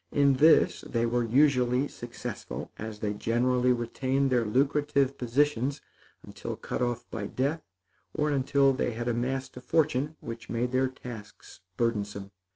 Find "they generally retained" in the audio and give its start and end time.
3.01-4.31